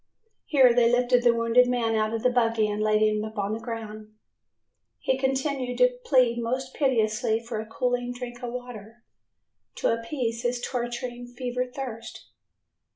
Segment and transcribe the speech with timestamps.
[0.45, 3.59] Here they lifted the wounded man out of the buggy and laid him upon the
[3.59, 4.11] ground.
[4.97, 9.03] He continued to plead most piteously for a cooling drink of water
[9.75, 12.31] to appease his torturing fever thirst.